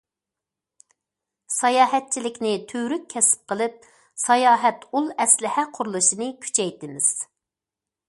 ساياھەتچىلىكنى 1.57 2.55
تۈۋرۈك 2.73 3.05
كەسىپ 3.17 3.45
قىلىپ، 3.53 3.87
ساياھەت 4.25 4.91
ئۇل 4.91 5.15
ئەسلىھە 5.23 5.71
قۇرۇلۇشىنى 5.79 6.35
كۈچەيتىمىز. 6.47 7.17